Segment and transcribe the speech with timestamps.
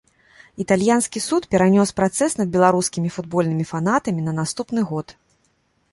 [0.63, 5.07] Італьянскі суд перанёс працэс над беларускімі футбольнымі фанатамі на наступны год.